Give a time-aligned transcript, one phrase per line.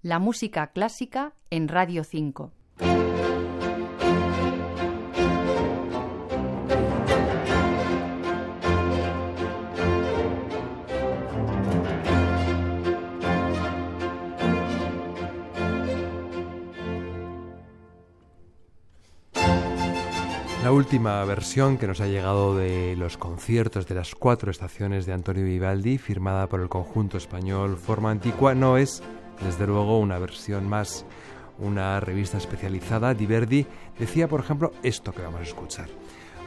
[0.00, 2.52] La música clásica en Radio 5.
[20.62, 25.14] La última versión que nos ha llegado de los conciertos de las cuatro estaciones de
[25.14, 29.02] Antonio Vivaldi, firmada por el conjunto español Forma Antigua, no es,
[29.42, 31.04] desde luego, una versión más.
[31.58, 33.66] Una revista especializada, Diverdi,
[33.98, 35.88] decía, por ejemplo, esto que vamos a escuchar.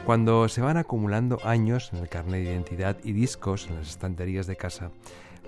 [0.06, 4.46] Cuando se van acumulando años en el carnet de identidad y discos en las estanterías
[4.46, 4.90] de casa,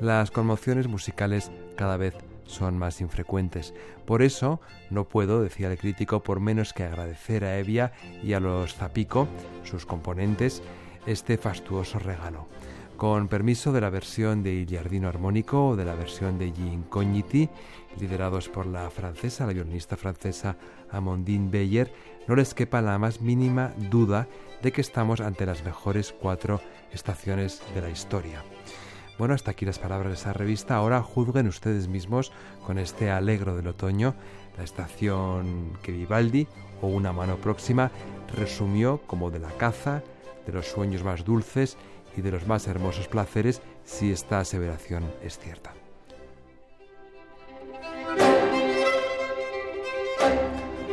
[0.01, 2.15] las conmociones musicales cada vez
[2.47, 3.75] son más infrecuentes.
[4.05, 8.41] Por eso no puedo, decía el crítico, por menos que agradecer a Evia y a
[8.41, 9.29] los Zapico,
[9.65, 10.63] sus componentes,
[11.07, 12.47] este fastuoso regalo.
[12.97, 16.73] Con permiso de la versión de Il Giardino Armónico o de la versión de Gli
[16.73, 17.49] Incogniti,
[17.99, 20.57] liderados por la francesa, la violinista francesa
[20.91, 21.93] Amandine Beyer,
[22.29, 24.29] no les quepa la más mínima duda
[24.63, 26.61] de que estamos ante las mejores cuatro
[26.93, 28.43] estaciones de la historia.
[29.19, 30.77] Bueno, hasta aquí las palabras de esa revista.
[30.77, 32.33] Ahora juzguen ustedes mismos
[32.67, 34.15] con este alegro del otoño
[34.57, 36.47] la estación que Vivaldi
[36.81, 37.91] o una mano próxima
[38.37, 40.03] resumió como de la caza,
[40.47, 41.77] de los sueños más dulces
[42.17, 45.75] y de los más hermosos placeres si esta aseveración es cierta.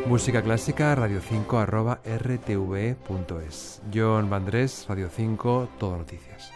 [0.08, 3.82] Música clásica radio 5 arroba rtv.es.
[3.94, 6.52] John Vandrés, Radio 5, Todo Noticias.